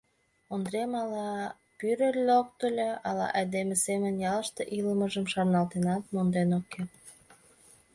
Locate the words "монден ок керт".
6.13-6.93